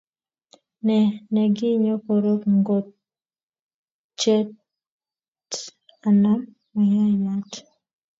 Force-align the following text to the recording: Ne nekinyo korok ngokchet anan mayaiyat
Ne 0.85 0.97
nekinyo 1.33 1.95
korok 2.05 2.41
ngokchet 2.59 4.49
anan 6.07 6.39
mayaiyat 6.73 7.51